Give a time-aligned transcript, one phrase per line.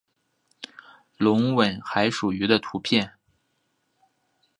[1.17, 3.13] 隆吻海蠋鱼的图片